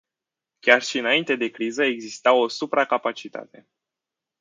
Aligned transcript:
Chiar 0.59 0.81
și 0.81 0.97
înainte 0.97 1.35
de 1.35 1.49
criză 1.49 1.83
exista 1.83 2.33
o 2.33 2.47
supracapacitate. 2.47 3.67